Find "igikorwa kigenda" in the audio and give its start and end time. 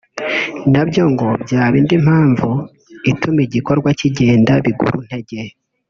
3.47-4.53